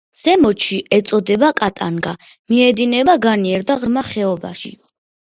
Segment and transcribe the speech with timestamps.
[0.19, 2.13] ზემოთში ეწოდება კატანგა,
[2.53, 4.73] მიედინება განიერ და ღრმა ხეობაში.